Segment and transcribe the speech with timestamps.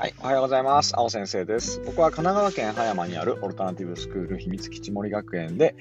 [0.00, 0.96] はい、おはようございます。
[0.96, 1.82] 青先生です。
[1.84, 5.74] 僕は神奈川県葉山にあるオルタナティブスクール秘密基地森学園で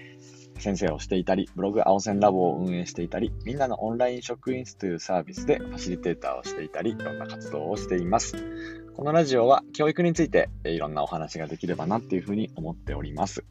[0.57, 8.33] 先生をしていたり、ブログ青線ラボを運営していたり、みんなのオンライン職員室というサービスでファシリテーターをしていたり、いろんな活動をしています。
[8.95, 13.45] このラジオは教育についていろんなお話ができればなっていうふうに思っております。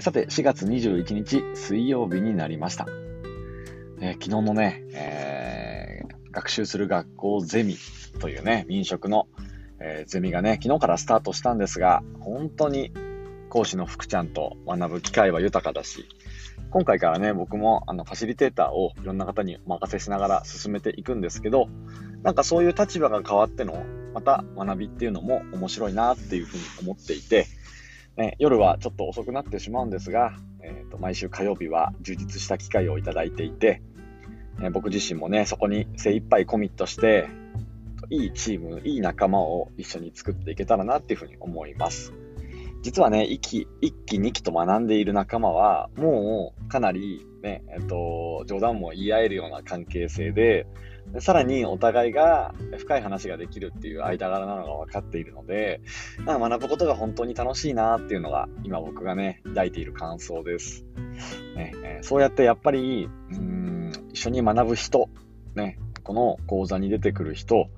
[0.00, 2.88] さて、4月21日水曜日になりました。
[4.00, 7.76] えー、昨日のね、えー、学習する学校ゼミ
[8.18, 9.28] というね、民宿の
[9.80, 12.92] えー、ゼミがね、昨日からスタートしたんですが、本当に
[13.48, 16.06] 講師の福ちゃんと学ぶ機会は豊かだし、
[16.70, 21.68] 今回からね、僕もあのファシリテーターをいろんな方にお任せしながら進めていくんですけど、
[22.22, 27.46] なんかそういう立場が変わっての、また学びっていうのも面白いなっていうふうに思っていて、
[28.16, 30.32] ね、夜はちょっと遅くなってしまうんですが、
[30.62, 33.82] えーと、毎週火曜日は充実した機会をいただいていて、
[34.60, 37.28] えー、僕自身もね、そこに精一杯コミットして、
[38.10, 42.12] いいチーム、いい仲間を一緒に作っていけたらなっていうふうに思います。
[42.82, 50.66] 実はね、1期、1期、2期と学んでいる仲間は、もうかなりね、えっと、冗談も言い合えるような関係性で、
[51.20, 55.80] さらにお互いが深い話ができるっていう間柄なのが分かっているので、
[56.24, 60.84] まあ、学ぶことが本当に楽しいなっていうのが今僕がね、抱いている感想です。
[61.54, 65.08] ね、そうやってやっぱり、うん、一緒に学ぶ人、
[65.54, 67.68] ね、この講座に出てくる人、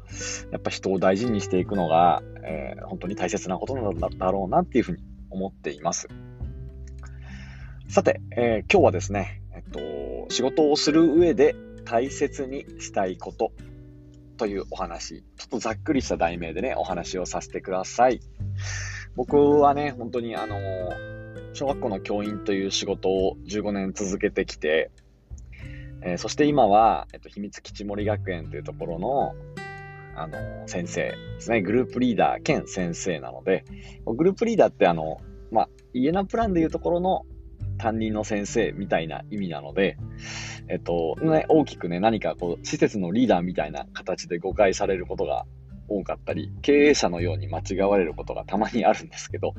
[0.52, 6.08] やっぱ人を大事にしていくのが、えー、本当に大切なことなんだろうなっていうふうに思っています。
[7.88, 11.56] さて、えー、今日はですね、えっと、仕事をする上で
[11.86, 13.50] 大切にしたいこと
[14.36, 18.20] というお話、ちょっとざっくりした題名でね、お話をさせてください。
[19.16, 20.54] 僕はね、本当にあの、
[21.54, 24.90] 小学校の教員という仕事を15年続けてきて、
[26.02, 29.34] えー、そして今は、えっと、秘密基地森学園というところの、
[30.14, 31.62] あの、先生ですね。
[31.62, 33.64] グループリーダー兼先生なので、
[34.04, 37.26] グループリーダーってあの、まあ、家なプランでいうところの
[37.78, 39.96] 担任の先生みたいな意味なので、
[40.68, 45.46] えっと、ね、大きくね、何かこう、施設のリーダーみたいな形で誤解されることが
[45.88, 49.54] 多かったり、経営者のように間違われることがたまにあるんですけど、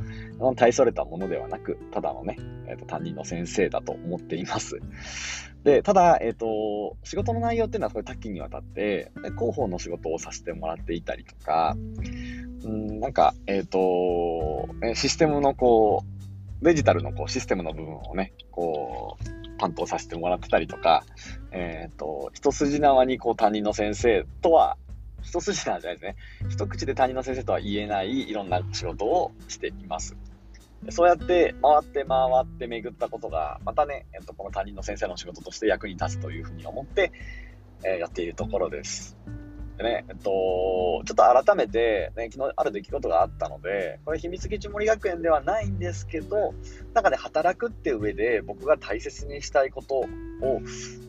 [0.56, 4.80] 大それたものではなく、ただのね、えーと、担任の先生だと思っています。
[5.64, 11.76] で、ただ、えっ、ー、と、仕事の内容っていうのはこれ多岐にわたって、広報の仕事をさせてもらっていたりとか、
[12.64, 16.04] うん、なんか、えっ、ー、と、システムのこ
[16.62, 21.04] う、デジタルのこうシステムの部分をね、こう、担当させてもらってたりとか、
[21.52, 24.78] えっ、ー、と、一筋縄にこう担任の先生とは
[25.30, 26.16] 一筋縄じゃないですね。
[26.50, 30.18] 一口で他人の先生とは言えないいろんな仕事をしています。
[30.90, 37.12] そうやって回って回って巡ったことが、またね、えっと、この他人の先生の仕事として役に立つというふうに思って、
[37.84, 39.16] えー、やっているところです。
[39.78, 46.54] でね、えっと、ちょっと改めて、ね、昨日ある出来事があったので、これ秘密基地森学園ではないんですけど、
[46.94, 50.08] なんかね、働くって上で僕が大切にしたいことを、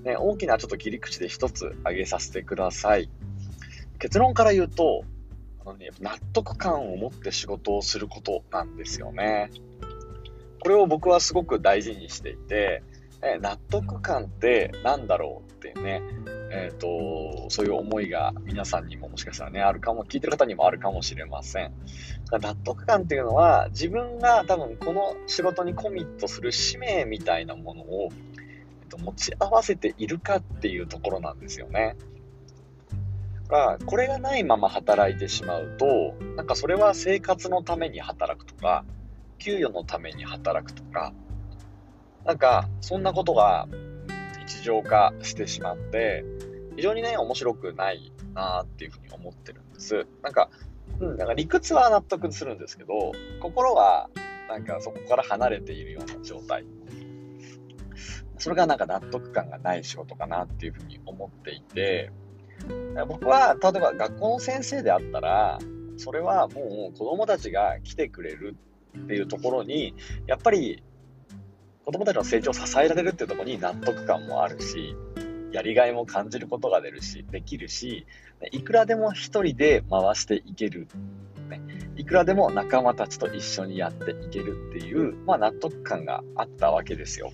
[0.05, 3.09] ね、大きなちょっと切り口で一つ挙げさせてください。
[4.01, 5.05] 結論から言うと、
[5.61, 9.51] あのね、納得感を持って仕事をすることなんですよね。
[10.61, 12.83] これを僕はすごく大事にしていて、
[13.23, 16.03] え納得感って何だろうってね、
[16.51, 21.73] え、ー、と、そういう思いが皆さんにももしかしたらね、あるかも、聞いてる方にもあるかもしれません。
[22.33, 28.09] 納得感っていうのは、自分が多分この仕事にコミットする使命みたいなものを、
[28.81, 31.97] えっと、持ち合わせているかっていうところなんですよね。
[33.51, 38.85] が、これがないまま働いてしまうと、なんかそれは生活のために働くとか、
[39.39, 41.13] 給与のために働くとか、
[42.25, 43.67] なんかそんなことが
[44.47, 46.25] 日常化してしまって、
[46.77, 50.07] 非常にね、面白くないなっていうふうに思ってるんです。
[50.23, 50.49] なんか、
[51.01, 54.09] うん、なんか理屈は納得するんですけど、心は
[54.49, 56.65] なんかそこから離れているような状態。
[58.39, 62.11] それがなんか納得感がない仕事かなっていうふうに思っていて、
[63.07, 65.59] 僕は、例えば学校の先生であったら、
[65.97, 68.57] それはもう子供たちが来てくれる
[68.99, 69.95] っていうところに、
[70.27, 70.83] やっぱり
[71.85, 74.95] 子供たちの成長を支えられるっていうところに納得感もあるし、
[75.53, 78.07] やりがいも感じることが出るし、できるし、
[78.53, 80.87] いくらでも一人で回していける。
[81.49, 81.61] ね、
[81.97, 87.33] いくらでも仲間たちと一緒にやっていけるっていう、まあ、納得感があったわけですよ。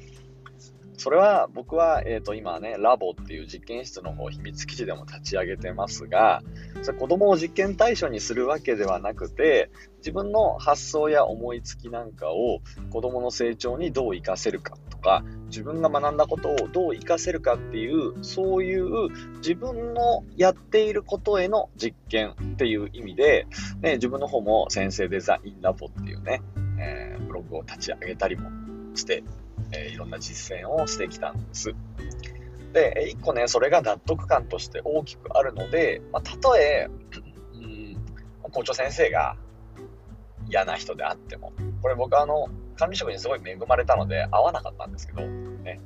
[0.97, 6.43] それは僕は、えー、と今ね、ラボっていう実験室の方、秘密基地でも立ち上げてますが、
[6.83, 12.61] それ子供を実験対象にするわけではなくて、自分の発想や思いつきなんかを
[12.91, 23.47] 子供の成長にどう活かせるかとか、自分が学んだことをどう活かせるかっていう、そういう自分のやっていることへの実験っていう意味で、
[23.81, 26.43] ね、自分の方も先生デザインラボっていうね、
[26.81, 28.51] えー、ブログを立ち上げたりも
[28.95, 29.23] して、
[29.73, 31.75] えー、いろんな実践をしてきたんです。
[32.73, 36.89] で、一個ね、それが納得感として大きくあるので、まあ、たとえ、
[37.55, 37.97] うん、
[38.51, 39.37] 校長先生が
[40.49, 45.81] 嫌な人であっても、これ僕あの、管理職にすごい恵まれたので会わなかったんですけど、ね。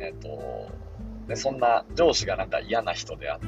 [0.00, 0.68] えっ、ー、と、
[1.26, 3.46] でそんな上司がなんか嫌な人であって、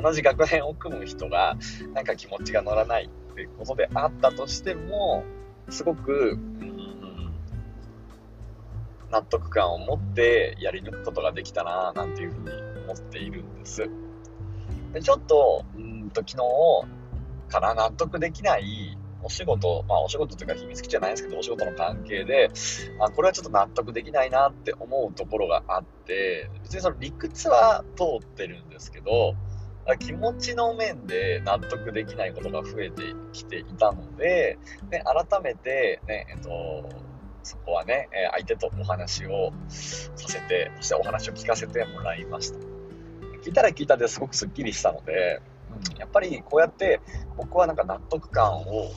[0.00, 1.56] 同じ学年を組む人が
[1.94, 5.24] なんか気持ちが乗らないっていうことであったとしても、
[5.68, 6.69] すごく、うん、
[9.10, 12.50] 納得感を持ってやり抜くことができたななんていうふうに
[12.84, 13.88] 思っているんです。
[14.92, 16.36] でちょっと、んと昨日
[17.48, 22.50] から納得できないお仕事、まあお仕事というか秘密基地じゃないんですけど、お仕事の関係で、
[23.00, 29.34] あこれはちょっと納得できないなって思うところがあって、別にその理屈は通ってるんですけど、
[29.98, 33.02] 気持ちの面で納得できないことが増えて
[33.32, 34.58] きていたので、
[34.90, 36.88] ね、改めて、ね、えっと、
[37.42, 42.58] そこはね、相手とお話をさせて、そしてお話を聞かせてもらいました。
[43.42, 45.40] 聞いたら聞いたですごくスッキリしたので、
[45.92, 47.00] うん、やっぱりこうやって
[47.36, 48.90] 僕はなんか納得感を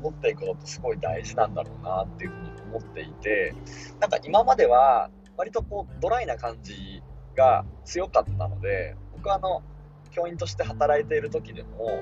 [0.00, 3.54] 持っていくことってすごい大事なんだろうなっていうふうに思っていて、
[4.00, 7.02] なんか今までは割とこうドライな感じ
[7.36, 9.62] が強かったので、僕はあの、
[10.10, 12.00] 教員として働いている時でも、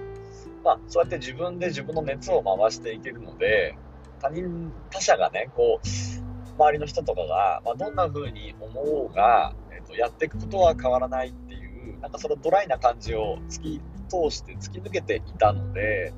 [0.63, 3.77] まあ、そうやって自分で自分の熱を回していけるので、
[4.25, 16.15] 他人、他者がね、こう、周りの人とかが、まあ、どんな風に思おうが、えーと、やっていくことは変わらないっていう、なんかそのドライな感じを突き通して突き抜けていたので、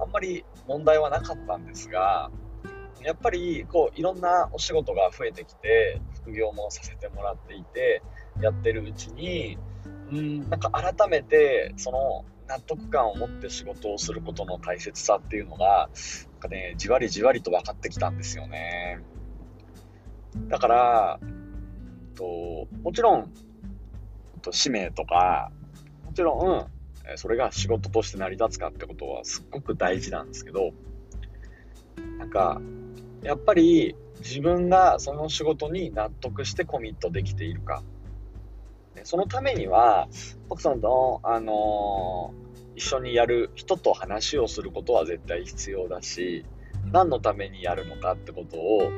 [0.00, 2.30] あんまり問題はなかったんですが、
[3.04, 8.02] やっぱりこういろんなお仕事が増えてきて、副業もさせてもらっていて、
[8.40, 9.58] やってるうちに、
[10.10, 15.88] うん、なんか改めてその納得感を持って仕事をすることの大切さっていうのが、
[16.44, 19.00] かね、じわりじわりと分かってきたんですよね。
[20.48, 21.20] だから、
[22.14, 23.32] ともちろん、
[24.42, 25.50] と使命とか、
[26.04, 30.72] もちろん、それが仕事として成り立つかってことはすっごく大事なんですけど、
[32.18, 32.60] なんか、
[33.22, 37.82] やっぱり自分がその仕事に納得してコミットできているか。
[39.02, 40.08] そのためには、
[40.48, 42.43] 僕さんと、あのー、
[42.76, 46.44] 一緒にやる人と話をすることは絶対必要だし、
[46.92, 48.90] 何のためにやるのかってことを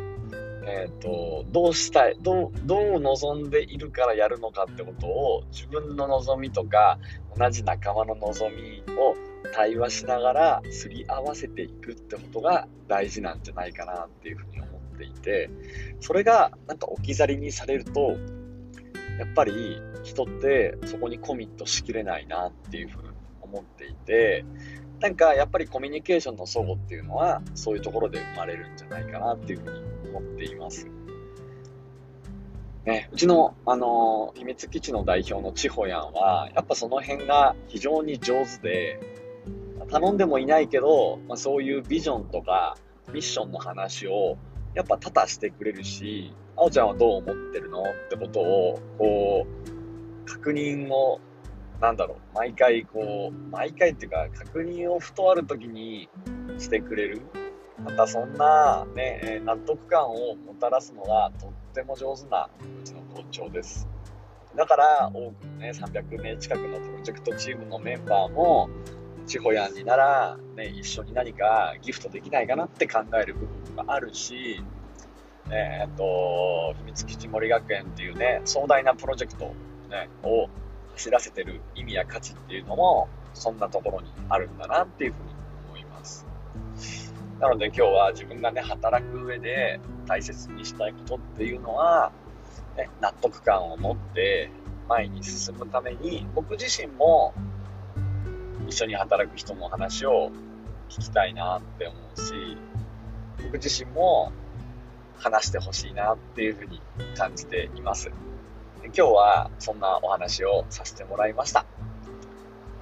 [0.68, 6.98] えーと、どうしたいどうどう望んでいるからやるのかってことを自分の望みとか
[7.36, 9.14] 同じ仲間の望みを
[9.54, 15.50] 対話しながらすり合わせていくってことが大事なんじゃないかなっていうふうに思っていて
[16.00, 18.16] それがなんか置き去りにされると
[19.20, 23.05] やっぱり人ってそこにコミットしきれないなっていうふうに
[23.46, 24.44] 思っていて
[25.00, 30.88] なんかやっぱりコミュニケーションの相互っていうのはそういうところで生まれるんじゃないかなっていうふうに思っています。
[32.86, 39.00] ね、うちの、あの秘密基地の代表の千穂やんは、やっぱその辺が非常に上手で、
[39.90, 42.76] 頼んでもいないけど、まあ、そういうビジョンとか
[43.12, 44.36] ミッションの話を
[44.74, 51.20] やっぱ多々してくれるし、あおちゃんはどう思ってるのってことを、こう、確認を、
[51.80, 56.08] なんだろう、毎回こう、毎回っていうか、確認をふとある時に
[56.58, 57.20] してくれる。
[57.84, 62.48] またそんな、ね、納得感をもたらすのがとっても上手な
[62.80, 63.86] うちの校長です。
[64.56, 68.70] だから多くのね、300名近くのプロジェクトチームのメンバーも、
[69.26, 74.62] ちほやんになら、ね、一緒に何かギフトできないかなって考える部分があるし、
[75.50, 79.54] えー、っと、秘密基地森学園っていうね、壮大なプロジェクト、
[79.90, 80.48] ね、を
[80.96, 85.36] 走らせてる意味や価値っていうのも、そんなところにあるんだなっていうふうに
[87.40, 92.10] なので今日は自分がね、働く上で大切にしたいことっていうのは、
[92.76, 94.50] ね、納得感を持って
[94.88, 97.34] 前に進むために、僕自身も
[98.66, 100.30] 一緒に働く人の話を
[100.88, 102.56] 聞きたいなって思うし、
[103.44, 104.32] 僕自身も
[105.18, 106.80] 話してほしいなっていうふうに
[107.18, 108.10] 感じています。
[108.86, 111.66] 今日はそんなお話をさせてもらいました。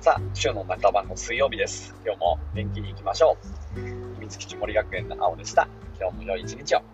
[0.00, 1.94] さあ、週の半ばの水曜日です。
[2.04, 3.38] 今日も元気に行きましょ
[3.76, 3.80] う。
[4.14, 5.68] 秘密基地森学園の青でした。
[5.98, 6.93] 今日も良い一日を。